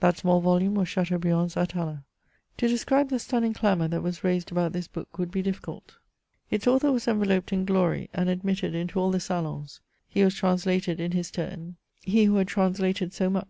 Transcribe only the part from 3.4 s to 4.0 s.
clamour